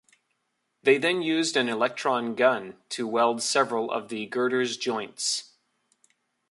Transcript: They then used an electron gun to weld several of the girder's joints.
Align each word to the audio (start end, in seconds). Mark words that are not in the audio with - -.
They 0.81 0.97
then 0.97 1.21
used 1.21 1.55
an 1.55 1.69
electron 1.69 2.33
gun 2.33 2.81
to 2.89 3.07
weld 3.07 3.43
several 3.43 3.91
of 3.91 4.09
the 4.09 4.25
girder's 4.25 4.75
joints. 4.75 5.53